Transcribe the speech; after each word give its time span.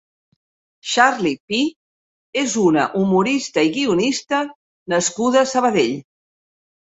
Charlie 0.91 1.33
Pee 1.51 2.37
és 2.43 2.55
una 2.61 2.85
humorista 3.01 3.65
i 3.67 3.71
guionista 3.75 4.39
nascuda 4.95 5.41
a 5.45 5.51
Sabadell. 5.53 5.93